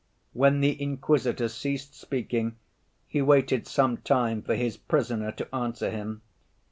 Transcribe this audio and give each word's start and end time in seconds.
When 0.33 0.61
the 0.61 0.73
Inquisitor 0.81 1.47
ceased 1.47 1.93
speaking 1.93 2.55
he 3.07 3.21
waited 3.21 3.67
some 3.67 3.97
time 3.97 4.41
for 4.41 4.55
his 4.55 4.75
Prisoner 4.75 5.31
to 5.33 5.53
answer 5.55 5.91
him. 5.91 6.23